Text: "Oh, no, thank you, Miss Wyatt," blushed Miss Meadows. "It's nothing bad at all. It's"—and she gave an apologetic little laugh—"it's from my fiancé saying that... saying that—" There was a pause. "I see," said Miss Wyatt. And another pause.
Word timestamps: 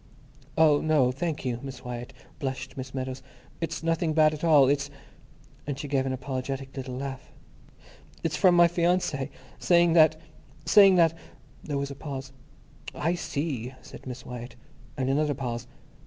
"Oh, 0.57 0.81
no, 0.81 1.11
thank 1.11 1.45
you, 1.45 1.59
Miss 1.61 1.85
Wyatt," 1.85 2.11
blushed 2.39 2.75
Miss 2.75 2.91
Meadows. 2.95 3.21
"It's 3.59 3.83
nothing 3.83 4.13
bad 4.13 4.33
at 4.33 4.43
all. 4.43 4.67
It's"—and 4.67 5.77
she 5.77 5.87
gave 5.87 6.07
an 6.07 6.11
apologetic 6.11 6.75
little 6.75 6.95
laugh—"it's 6.97 8.35
from 8.35 8.55
my 8.55 8.67
fiancé 8.67 9.29
saying 9.59 9.93
that... 9.93 10.19
saying 10.65 10.95
that—" 10.95 11.13
There 11.63 11.77
was 11.77 11.91
a 11.91 11.95
pause. 11.95 12.31
"I 12.95 13.13
see," 13.13 13.75
said 13.83 14.07
Miss 14.07 14.25
Wyatt. 14.25 14.55
And 14.97 15.07
another 15.07 15.35
pause. 15.35 15.67